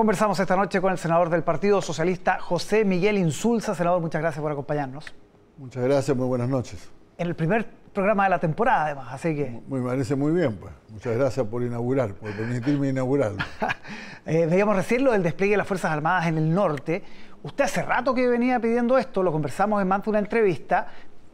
[0.00, 3.74] Conversamos esta noche con el senador del Partido Socialista, José Miguel Insulza.
[3.74, 5.14] Senador, muchas gracias por acompañarnos.
[5.58, 6.88] Muchas gracias, muy buenas noches.
[7.18, 9.60] En el primer programa de la temporada, además, así que...
[9.68, 10.72] Me parece muy bien, pues.
[10.88, 13.32] Muchas gracias por inaugurar, por permitirme inaugurar.
[14.24, 17.02] eh, veíamos recién lo del despliegue de las Fuerzas Armadas en el norte.
[17.42, 20.86] Usted hace rato que venía pidiendo esto, lo conversamos en más de una entrevista,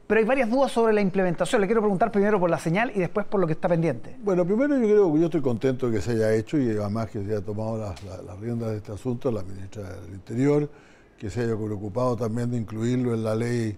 [0.07, 1.61] pero hay varias dudas sobre la implementación.
[1.61, 4.17] Le quiero preguntar primero por la señal y después por lo que está pendiente.
[4.23, 7.11] Bueno, primero yo creo que yo estoy contento de que se haya hecho y además
[7.11, 10.71] que se haya tomado las la, riendas de este asunto la ministra del Interior,
[11.19, 13.77] que se haya preocupado también de incluirlo en la ley,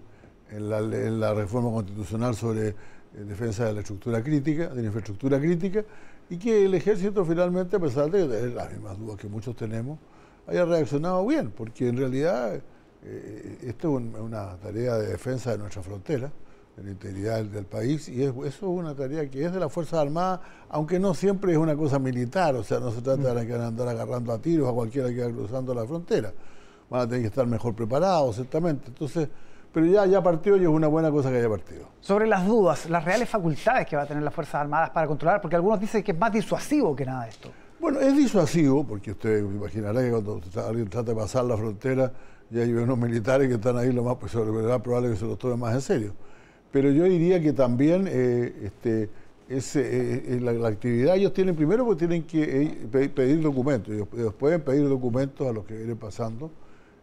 [0.51, 2.75] en la, en la reforma constitucional sobre eh,
[3.27, 5.83] defensa de la estructura crítica, de la infraestructura crítica,
[6.29, 9.97] y que el ejército finalmente, a pesar de tener las mismas dudas que muchos tenemos,
[10.45, 12.61] haya reaccionado bien, porque en realidad
[13.03, 16.31] eh, esto es una tarea de defensa de nuestra frontera,
[16.75, 19.99] de la integridad del país, y eso es una tarea que es de las Fuerzas
[19.99, 20.39] Armadas,
[20.69, 24.31] aunque no siempre es una cosa militar, o sea, no se trata de andar agarrando
[24.33, 26.33] a tiros a cualquiera que vaya cruzando la frontera.
[26.89, 28.87] Van a tener que estar mejor preparados, ciertamente.
[28.87, 29.29] Entonces,
[29.71, 31.85] pero ya, ya partió y es una buena cosa que haya partido.
[32.01, 35.41] Sobre las dudas, las reales facultades que va a tener las Fuerzas Armadas para controlar,
[35.41, 37.51] porque algunos dicen que es más disuasivo que nada esto.
[37.79, 42.11] Bueno, es disuasivo, porque usted imaginará que cuando alguien trata de pasar la frontera,
[42.49, 45.37] ya hay unos militares que están ahí, lo más pues, verdad probable que se los
[45.37, 46.13] tome más en serio.
[46.73, 49.09] Pero yo diría que también eh, este,
[49.47, 54.61] es, eh, eh, la, actividad ellos tienen primero porque tienen que pedir documentos, ellos, pueden
[54.61, 56.51] pedir documentos a los que vienen pasando,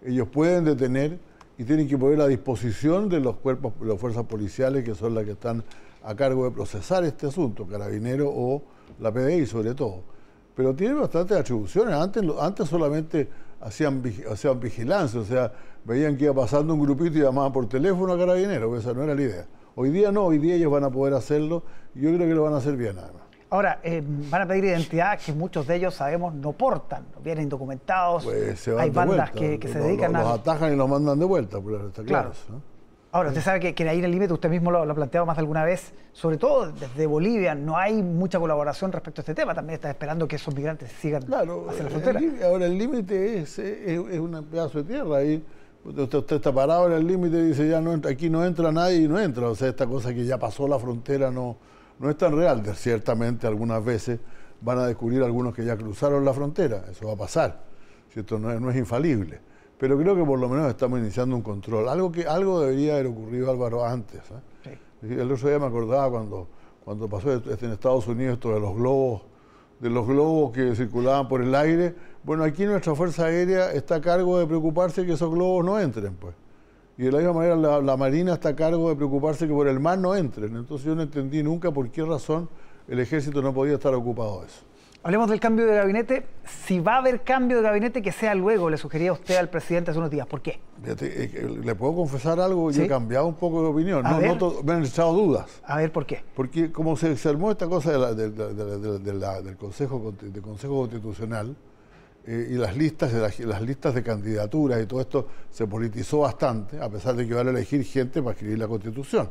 [0.04, 1.19] ellos pueden detener
[1.56, 5.24] y tienen que poner a disposición de los cuerpos, las fuerzas policiales que son las
[5.24, 5.64] que están
[6.04, 8.62] a cargo de procesar este asunto, carabinero o
[9.00, 10.16] la PDI sobre todo.
[10.57, 13.29] Pero tienen bastantes atribuciones, antes, antes solamente
[13.61, 15.53] hacían, hacían vigilancia, o sea,
[15.85, 19.15] veían que iba pasando un grupito y llamaban por teléfono a carabineros, esa no era
[19.15, 19.47] la idea.
[19.75, 21.62] Hoy día no, hoy día ellos van a poder hacerlo
[21.95, 23.23] y yo creo que lo van a hacer bien además.
[23.51, 28.25] Ahora, eh, van a pedir identidad que muchos de ellos sabemos no portan, vienen indocumentados.
[28.25, 30.23] Pues Hay bandas que, se dedican a.
[30.23, 32.33] Los atajan y los mandan de vuelta, está claro.
[33.17, 35.41] Ahora, usted sabe que, ahí en el límite, usted mismo lo, ha planteado más de
[35.41, 39.54] alguna vez, sobre todo desde Bolivia, no hay mucha colaboración respecto a este tema.
[39.54, 42.21] También está esperando que esos migrantes sigan hacia la frontera.
[42.44, 45.16] ahora, el límite es, es, un pedazo de tierra.
[45.16, 45.43] Ahí
[45.82, 49.09] usted, está parado en el límite y dice, ya no aquí no entra nadie y
[49.09, 49.48] no entra.
[49.48, 51.56] O sea, esta cosa que ya pasó la frontera no,
[51.98, 52.62] no es tan real.
[52.75, 54.21] Ciertamente, algunas veces
[54.60, 56.84] van a descubrir algunos que ya cruzaron la frontera.
[56.91, 57.60] Eso va a pasar.
[58.12, 58.38] ¿cierto?
[58.38, 59.41] No, no es infalible
[59.78, 61.88] pero creo que por lo menos estamos iniciando un control.
[61.88, 64.22] Algo que algo debería haber ocurrido Álvaro antes.
[64.64, 64.78] ¿eh?
[65.03, 66.48] El otro día me acordaba cuando,
[66.84, 69.22] cuando pasó en Estados Unidos esto de los globos,
[69.78, 71.94] de los globos que circulaban por el aire.
[72.25, 76.15] Bueno, aquí nuestra Fuerza Aérea está a cargo de preocuparse que esos globos no entren,
[76.15, 76.34] pues.
[76.98, 79.69] Y de la misma manera la, la Marina está a cargo de preocuparse que por
[79.69, 80.56] el mar no entren.
[80.56, 82.48] Entonces yo no entendí nunca por qué razón
[82.88, 84.66] el ejército no podía estar ocupado de eso.
[85.06, 86.27] Hablemos del cambio de gabinete.
[86.44, 89.93] Si va a haber cambio de gabinete, que sea luego, le sugería usted al presidente
[89.93, 90.27] hace unos días.
[90.27, 90.59] ¿Por qué?
[90.84, 94.03] Eh, le puedo confesar algo, yo he cambiado un poco de opinión.
[94.03, 94.19] No,
[94.65, 95.62] me han echado dudas.
[95.65, 96.25] A ver, ¿por qué?
[96.34, 101.55] Porque como se, armó esta cosa del Consejo, de Consejo Constitucional
[102.27, 106.89] eh, y las listas, las, listas de candidaturas y todo esto se politizó bastante, a
[106.89, 109.31] pesar de que van a elegir gente para escribir la Constitución.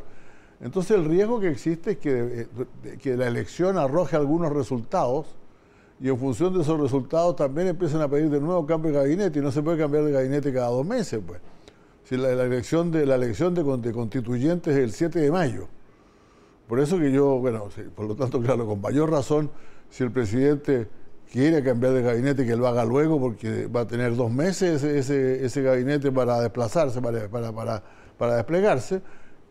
[0.61, 2.47] Entonces el riesgo que existe es que,
[2.85, 5.35] eh, que la elección arroje algunos resultados
[5.99, 9.39] y en función de esos resultados también empiezan a pedir de nuevo cambio de gabinete
[9.39, 11.21] y no se puede cambiar de gabinete cada dos meses.
[11.25, 11.39] Pues.
[12.03, 15.67] Si la, elección, de, la elección de, constituyentes es el 7 de mayo.
[16.67, 19.49] Por eso que yo, bueno, por lo tanto, claro, con mayor razón,
[19.89, 20.87] si el presidente
[21.31, 25.45] quiere cambiar de gabinete, que lo haga luego, porque va a tener dos meses ese,
[25.45, 27.83] ese gabinete para desplazarse, para, para, para,
[28.17, 29.01] para desplegarse,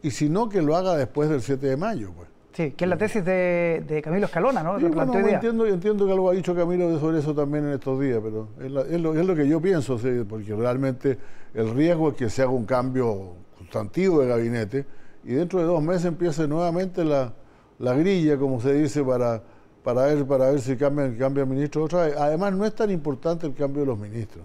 [0.03, 2.13] y si no, que lo haga después del 7 de mayo.
[2.15, 2.29] Pues.
[2.55, 4.79] Sí, que es la tesis de, Camilo Escalona, ¿no?
[4.79, 8.21] Sí, bueno, entiendo, entiendo que algo ha dicho Camilo sobre eso también en estos días,
[8.23, 9.99] pero es, lo, que yo pienso,
[10.29, 11.19] porque realmente
[11.53, 14.87] el riesgo es que se haga un cambio sustantivo de gabinete
[15.25, 17.33] y dentro de dos meses empiece nuevamente la,
[17.79, 19.43] grilla, como se dice, para,
[19.83, 22.17] para, ver, para ver si cambian, cambia ministro otra vez.
[22.17, 24.45] Además, no es tan importante el cambio de los ministros.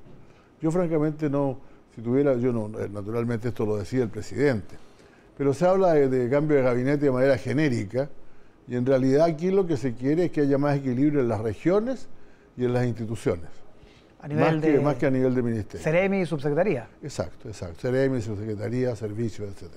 [0.60, 1.60] Yo francamente no,
[1.94, 4.89] si tuviera, yo no, eh, naturalmente esto lo decía el presidente
[5.40, 8.10] pero se habla de, cambio de gabinete de manera genérica
[8.68, 11.40] y en realidad aquí lo que se quiere es que haya más equilibrio en las
[11.40, 12.10] regiones
[12.58, 13.48] y en las instituciones.
[14.20, 15.82] A nivel más, de, que, más que a nivel de ministerio.
[15.82, 16.90] Ceremi y subsecretaría.
[17.02, 17.80] Exacto, exacto.
[17.80, 19.72] Ceremi, subsecretaría, servicios, etc.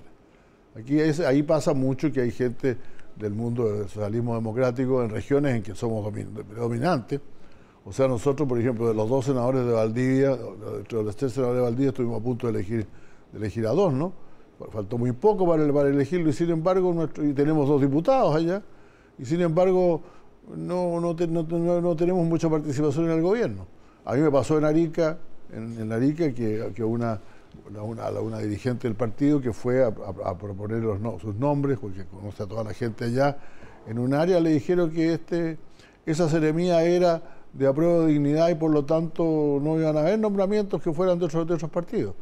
[0.75, 2.76] Aquí ahí pasa mucho que hay gente
[3.14, 6.12] del mundo del socialismo democrático en regiones en que somos
[6.56, 7.20] dominantes.
[7.85, 11.61] O sea, nosotros, por ejemplo, de los dos senadores de Valdivia, de los tres senadores
[11.61, 12.85] de Valdivia, estuvimos a punto de elegir,
[13.31, 14.31] de elegir a dos, ¿no?
[14.70, 18.62] Faltó muy poco para, para elegirlo y sin embargo nuestro, y tenemos dos diputados allá
[19.19, 20.02] y sin embargo
[20.56, 23.66] no, no, tenemos mucha participación en el gobierno.
[24.04, 25.19] A mí me pasó en Arica,
[25.52, 27.20] en, Arica, que, que una,
[27.81, 29.93] una, una, dirigente del partido que fue a,
[30.37, 33.38] proponer los, sus nombres, porque conoce a toda la gente allá,
[33.87, 35.58] en un área le dijeron que este,
[36.06, 37.22] esa seremía era
[37.52, 41.19] de apruebo de dignidad y por lo tanto no iban a haber nombramientos que fueran
[41.19, 42.14] de otros, de otros partidos.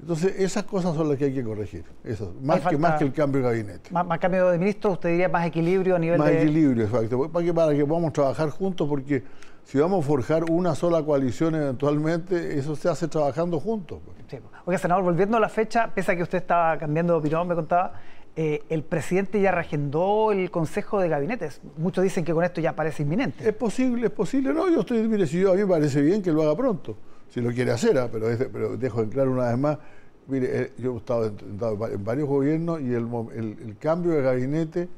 [0.00, 1.84] Entonces, esas cosas son las que hay que corregir.
[2.04, 3.90] Eso, más, que, más que el cambio de gabinete.
[3.90, 6.24] Más, cambio de ministro, usted diría más equilibrio a nivel de.
[6.24, 7.30] Más equilibrio, exacto.
[7.30, 9.24] Para que, para que podamos trabajar juntos, porque
[9.64, 14.00] si vamos a forjar una sola coalición eventualmente, eso se hace trabajando juntos.
[14.04, 14.16] Pues.
[14.28, 14.38] Sí.
[14.66, 17.54] Oiga, senador, volviendo a la fecha, pese a que usted estaba cambiando de opinión, me
[17.54, 17.94] contaba,
[18.36, 21.60] eh, el presidente ya reagendó el Consejo de Gabinetes.
[21.76, 23.48] Muchos dicen que con esto ya parece inminente.
[23.48, 24.54] Es posible, es posible.
[24.54, 26.96] No, yo estoy, mire, si yo, a mí me parece bien que lo haga pronto,
[27.30, 28.08] si lo quiere hacer, ¿ah?
[28.10, 29.78] pero, pero dejo en claro una vez más,
[30.26, 34.88] mire, eh, yo he estado en, varios gobiernos y el, cambio de gabinete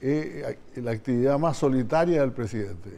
[0.00, 2.90] es la actividad más solitaria del presidente.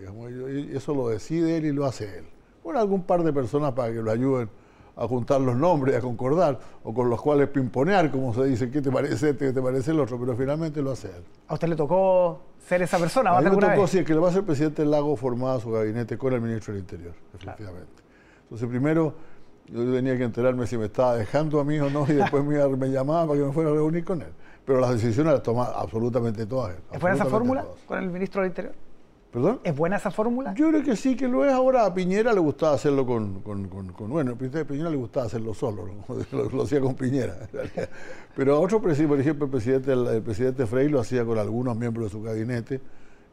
[0.73, 2.25] eso lo decide él y lo hace él.
[2.63, 4.51] Bueno, algún par de personas para que lo ayuden
[4.99, 8.83] a juntar los nombres, a concordar, o con los cuales pimponear, como se dice, ¿qué
[8.83, 10.19] te parece este, qué te parece el otro?
[10.19, 11.23] Pero finalmente lo hace él.
[11.47, 13.37] ¿A usted le tocó ser esa persona?
[13.37, 15.71] A mí me tocó, sí, que le va a ser presidente del Lago formado su
[15.71, 18.08] gabinete con el ministro del Interior, efectivamente.
[18.49, 19.15] Entonces, primero,
[19.67, 22.67] yo tenía que enterarme si me estaba dejando a mí o no, y después me,
[22.77, 24.33] me llamaba para que me fuera a reunir con él.
[24.65, 26.83] Pero las decisiones las toma absolutamente todas él.
[26.93, 28.75] ¿Es buena esa fórmula con el ministro del Interior?
[29.31, 29.61] ¿Perdón?
[29.63, 30.55] ¿Es buena esa fórmula?
[30.55, 31.85] Yo creo que sí, que lo es ahora.
[31.85, 35.87] A Piñera le gustaba hacerlo con, con, con, bueno, a Piñera le gustaba hacerlo solo,
[36.33, 37.37] lo, hacía con Piñera.
[38.35, 41.77] Pero a otros presidentes, por ejemplo, el presidente, el, presidente Frey lo hacía con algunos
[41.77, 42.81] miembros de su gabinete,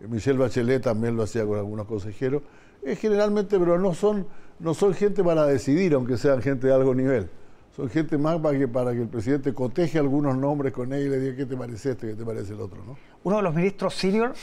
[0.02, 2.42] Michelle Bachelet también lo hacía con algunos consejeros.
[2.86, 4.26] Es generalmente, pero no son,
[4.60, 7.30] no son gente para decidir, aunque sean gente de algo nivel
[7.76, 11.10] son gente más para que, para que el presidente coteje algunos nombres con él y
[11.10, 12.82] le diga qué te parece este, qué te parece el otro.
[12.86, 12.96] ¿no?
[13.24, 14.34] Uno de los ministros senior,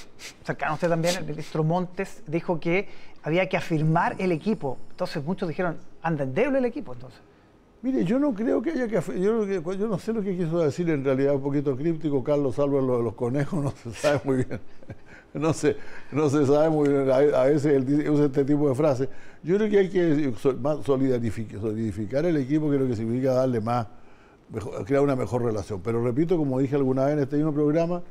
[0.44, 2.88] cercano a usted también, el ministro Montes, dijo que
[3.22, 4.76] había que afirmar el equipo.
[4.90, 7.20] Entonces muchos dijeron, anda endeble el equipo entonces.
[7.80, 9.00] Mire, yo no creo que haya que...
[9.18, 12.82] Yo, yo no sé lo que quiso decir en realidad, un poquito críptico, Carlos Álvaro,
[12.82, 14.60] lo de los conejos, no se sabe muy bien.
[15.34, 15.76] No se,
[16.10, 19.08] no se sabe muy bien, a, veces él usa este tipo de frases.
[19.42, 20.34] Yo creo que hay que
[20.84, 23.86] solidificar, el equipo, creo que significa darle más,
[24.84, 25.80] crear una mejor relación.
[25.82, 28.02] Pero repito, como dije alguna vez en este mismo programa,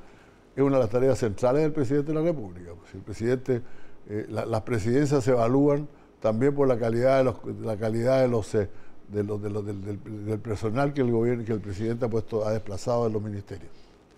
[0.56, 2.72] es una de las tareas centrales del presidente de la República.
[2.94, 3.62] El presidente,
[4.10, 5.88] eh, las presidencias se evalúan
[6.20, 8.70] también por la calidad de los, la calidad de los, eh,
[9.10, 13.72] del, personal que el gobierno, que el presidente ha puesto, ha desplazado en los ministerios.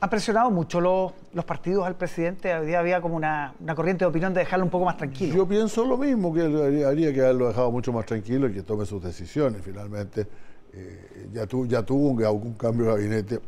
[0.04, 2.54] Han presionado mucho los, los, partidos al presidente.
[2.54, 5.34] Hoy día había como una, corriente de opinión de dejarlo un poco más tranquilo.
[5.34, 6.42] Yo pienso lo mismo, que
[6.86, 9.62] haría, que haberlo dejado mucho más tranquilo y que tome sus decisiones.
[9.62, 10.28] Finalmente,
[10.74, 13.40] eh, ya, ya tuvo algún cambio de gabinete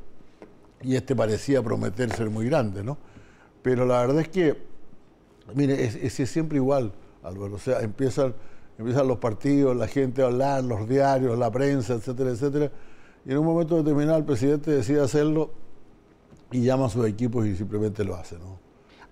[0.81, 2.97] y este parecía prometer ser muy grande, ¿no?
[3.61, 4.55] Pero la verdad es que,
[5.55, 7.55] mire, es, siempre igual, Álvaro.
[7.55, 8.33] O sea, empiezan,
[8.77, 12.71] empiezan los partidos, la gente a hablar, los diarios, la prensa, etcétera, etcétera.
[13.25, 15.64] Y en un momento determinado el presidente decide hacerlo
[16.55, 18.37] y llama a sus equipos y simplemente lo hace.
[18.37, 18.57] ¿no?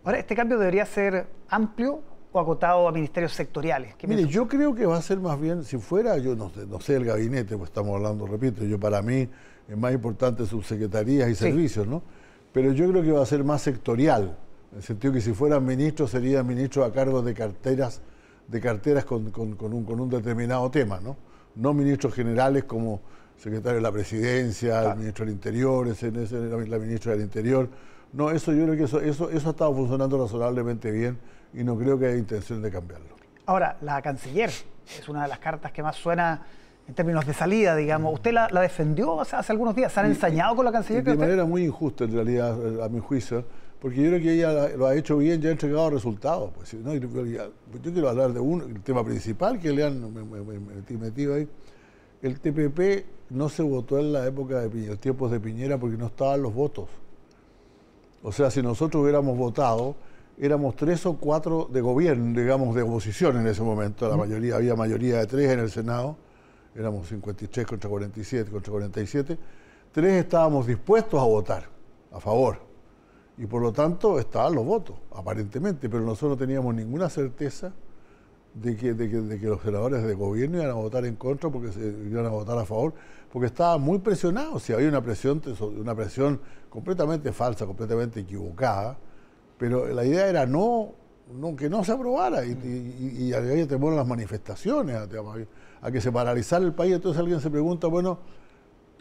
[0.05, 1.99] Ahora, ¿este cambio debería ser amplio
[2.31, 3.95] o acotado a ministerios sectoriales?
[4.07, 6.79] Mire, yo creo que va a ser más bien, si fuera, yo no sé, no
[6.79, 9.27] sé el gabinete, pues estamos hablando, repito, yo para mí
[9.67, 12.01] es más importante subsecretarías y servicios, ¿no?
[12.53, 14.37] Pero yo creo que va a ser más sectorial,
[14.71, 18.01] en el sentido que si fueran ministros, serían ministros a cargo de carteras,
[18.47, 21.17] de carteras con, con, un, con un determinado tema, ¿no?
[21.55, 23.01] No ministros generales como
[23.37, 27.69] secretario de la presidencia, el ministro del Interior, ese, la, ministra del Interior.
[28.13, 31.17] No, eso yo creo que eso, eso, eso ha estado funcionando razonablemente bien
[31.53, 33.15] y no creo que haya intención de cambiarlo.
[33.45, 36.41] Ahora, la canciller es una de las cartas que más suena
[36.87, 38.13] en términos de salida, digamos.
[38.13, 39.91] ¿Usted la, defendió hace, algunos días?
[39.91, 41.03] ¿Se han ensañado con la canciller?
[41.03, 43.45] De manera muy injusta, en realidad, a mi juicio,
[43.79, 46.51] porque yo creo que ella lo ha hecho bien, ya ha entregado resultados.
[46.55, 50.13] Pues, yo quiero hablar de un el tema principal que le han
[50.99, 51.47] metido ahí.
[52.23, 56.05] El TPP no se votó en la época de Piñera, tiempos de Piñera, porque no
[56.05, 56.87] estaban los votos.
[58.23, 59.97] O sea, si nosotros hubiéramos votado,
[60.39, 64.07] éramos tres o cuatro de gobierno, digamos, de oposición en ese momento.
[64.07, 66.15] La mayoría, había mayoría de tres en el Senado,
[66.73, 69.37] éramos 53 contra 47, contra 47.
[69.91, 71.67] Tres estábamos dispuestos a votar
[72.13, 72.59] a favor.
[73.37, 77.73] Y por lo tanto estaban los votos, aparentemente, pero nosotros no teníamos ninguna certeza
[78.53, 82.29] de que, los senadores de gobierno iban a votar en contra porque se iban a
[82.29, 82.93] votar a favor,
[83.31, 84.63] porque estaban muy presionados.
[84.63, 85.41] Si había una presión,
[85.79, 88.97] una presión completamente falsa, completamente equivocada,
[89.57, 90.93] pero la idea era no,
[91.33, 94.97] no que no se aprobara y, y, y había temor a las manifestaciones,
[95.81, 96.93] a, que se paralizara el país.
[96.93, 98.19] Entonces alguien se pregunta, bueno,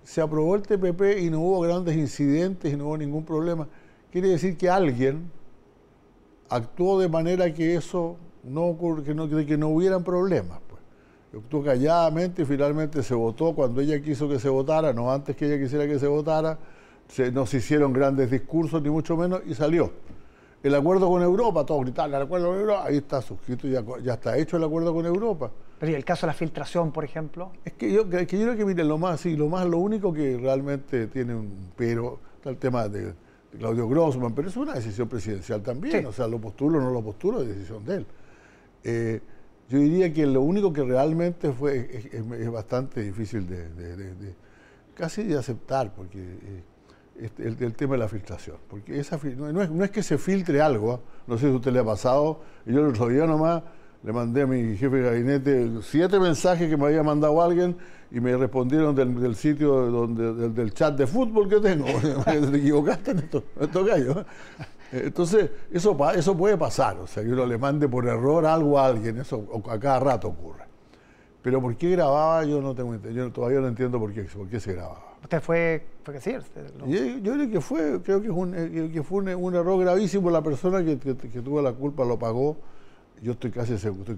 [0.02, 3.68] se aprobó el TPP y no hubo grandes incidentes y no hubo ningún problema.
[4.10, 5.30] Quiere decir que alguien
[6.48, 10.60] actuó de manera que eso no que no, que no hubieran problemas.
[10.68, 11.42] Pues.
[11.44, 15.46] Actuó calladamente y finalmente se votó cuando ella quiso que se votara, no antes que
[15.46, 16.58] ella quisiera que se votara.
[17.08, 19.90] Se, no se hicieron grandes discursos, ni mucho menos, y salió.
[20.62, 24.14] El acuerdo con Europa, todos gritaban, el acuerdo con Europa, ahí está suscrito, ya, ya
[24.14, 25.50] está hecho el acuerdo con Europa.
[25.78, 27.50] Pero ¿y el caso de la filtración, por ejemplo?
[27.64, 30.12] Es que yo, que yo creo que, miren, lo más, sí, lo más, lo único
[30.12, 33.12] que realmente tiene un pero, está el tema de,
[33.58, 37.02] Claudio Grossman, pero es una decisión presidencial también, o sea, lo postulo o no lo
[37.02, 38.06] postulo, es decisión de él.
[38.84, 39.20] Eh,
[39.68, 44.34] yo diría que lo único que realmente fue es, bastante difícil de,
[44.94, 46.62] casi de aceptar, porque eh,
[47.20, 48.56] este, el, tema de la filtración.
[48.68, 52.40] Porque esa, no, es, que se filtre algo, no sé si usted le ha pasado,
[52.66, 53.62] yo el otro día nomás
[54.02, 57.76] le mandé a mi jefe de gabinete siete mensajes que me había mandado alguien
[58.10, 61.86] y me respondieron del, sitio donde, del, chat de fútbol que tengo.
[62.24, 64.26] ¿Te equivocaste en esto, esto gallo?
[64.92, 68.86] Entonces, eso, eso puede pasar, o sea, que uno le mande por error algo a
[68.86, 70.64] alguien, eso a cada rato ocurre.
[71.40, 72.44] Pero ¿por qué grababa?
[72.44, 75.16] Yo no tengo yo todavía no entiendo por qué, por qué se grababa.
[75.22, 76.32] ¿Usted fue, fue que sí?
[76.86, 80.84] Yo, creo que fue, creo que, un, eh, que fue un, error gravísimo, la persona
[80.84, 82.58] que, tuvo la culpa lo pagó.
[83.22, 84.14] Yo estoy casi seguro,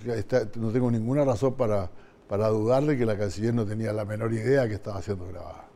[0.56, 1.90] no tengo ninguna razón para,
[2.26, 5.68] para dudar de que la canciller no tenía la menor idea que estaba siendo grabada.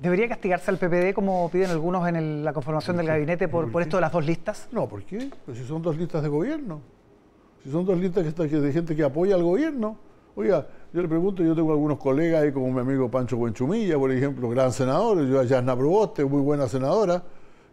[0.00, 3.96] ¿Debería castigarse al PPD como piden algunos en la conformación del gabinete por, por, esto
[3.96, 4.68] de las dos listas?
[4.70, 5.30] No, ¿por qué?
[5.44, 6.80] Pues si son dos listas de gobierno.
[7.64, 9.98] Si son dos listas de gente que apoya al gobierno.
[10.36, 14.12] Oiga, yo le pregunto, yo tengo algunos colegas ahí como mi amigo Pancho Buenchumilla, por
[14.12, 17.24] ejemplo, gran senador, yo a Yasna Proboste, muy buena senadora,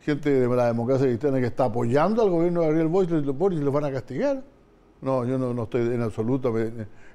[0.01, 3.72] gente de la democracia cristiana que está apoyando al gobierno de Gabriel Boris, y los
[3.72, 4.44] van a castigar.
[5.01, 6.51] No, yo no, estoy en absoluto,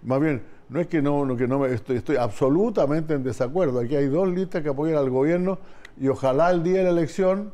[0.03, 0.41] más bien,
[0.71, 3.81] no es que no, que no me, estoy, estoy absolutamente en desacuerdo.
[3.81, 5.59] Aquí hay dos listas que apoyan al gobierno
[6.01, 7.53] y ojalá el día de la elección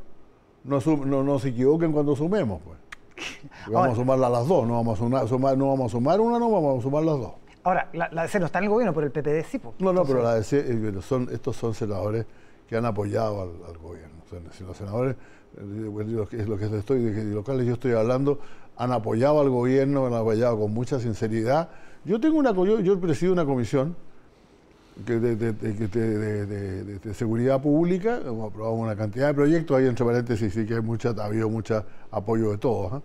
[0.64, 0.80] no,
[1.22, 2.60] no, se equivoquen cuando sumemos.
[2.62, 2.78] Pues.
[3.72, 6.50] Vamos a sumarlas las dos, no vamos a, sumar, no vamos a sumar una, no
[6.50, 7.32] vamos a sumar las dos.
[7.64, 9.60] Ahora, la, DC no está en el gobierno, pero el PPD sí.
[9.78, 12.26] No, no, pero la DC, eh, son, estos son senadores
[12.68, 14.16] que han apoyado al, gobierno.
[14.52, 15.16] si los senadores,
[15.56, 18.38] eh, es lo que estoy, de locales yo estoy hablando,
[18.76, 21.70] han apoyado al gobierno, han apoyado con mucha sinceridad.
[22.06, 23.96] Yo tengo una, yo, yo presido una comisión
[25.04, 30.82] de, seguridad pública, hemos aprobado una cantidad de proyectos, ahí entre paréntesis sí que hay
[30.82, 33.02] mucha, ha habido mucho apoyo de todos, ¿ah?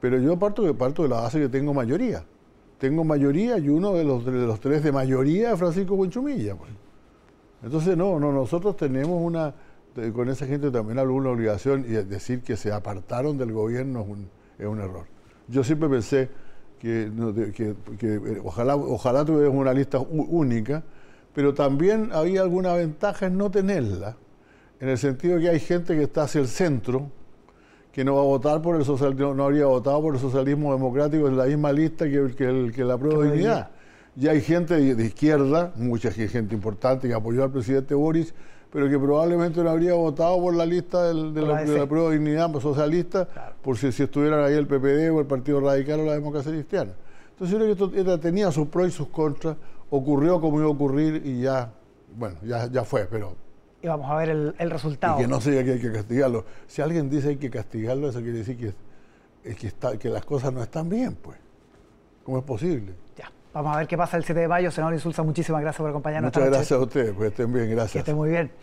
[0.00, 2.24] pero yo parto, parto de la base que tengo mayoría.
[2.78, 6.54] Tengo mayoría y uno de los, tres de mayoría es Francisco Buenchumilla.
[6.54, 6.70] Pues.
[7.62, 9.52] Entonces, no, no, nosotros tenemos una,
[10.14, 14.30] con esa gente también alguna obligación y decir que se apartaron del gobierno es un,
[14.58, 15.06] es un error.
[15.48, 16.30] Yo siempre pensé
[16.78, 17.10] que,
[18.02, 20.82] eh, ojalá, ojalá tuviéramos una lista única,
[21.34, 24.16] pero también había alguna ventaja en no tenerla,
[24.80, 27.10] en el sentido que hay gente que está hacia el centro,
[27.92, 31.26] que no va a votar por el socialismo, no habría votado por el socialismo democrático
[31.26, 33.70] en la misma lista que, que, que la prueba de dignidad.
[34.20, 38.34] Y hay gente de, izquierda, mucha gente importante que apoyó al presidente Boris,
[38.70, 43.28] pero que probablemente no habría votado por la lista de, la, prueba de dignidad socialista,
[43.62, 46.92] por si, si estuvieran ahí el PPD o el Partido Radical o la Democracia Cristiana.
[47.30, 49.56] Entonces yo creo que esto tenía sus pros y sus contras,
[49.90, 51.70] ocurrió como iba a ocurrir y ya,
[52.16, 53.36] bueno, ya, ya fue, pero...
[53.80, 55.18] Y vamos a ver el, resultado.
[55.18, 56.44] Y que no sea que hay que castigarlo.
[56.66, 58.74] Si alguien dice hay que castigarlo, eso quiere decir que,
[59.48, 61.38] es que, está, que las cosas no están bien, pues.
[62.24, 62.94] ¿Cómo es posible?
[63.16, 63.30] Ya.
[63.54, 64.70] Vamos a ver qué pasa el 7 de mayo.
[64.72, 66.34] Senador Insulza, muchísimas gracias por acompañarnos.
[66.34, 67.92] Muchas gracias a ustedes, pues estén bien, gracias.
[67.92, 68.50] Que estén muy bien.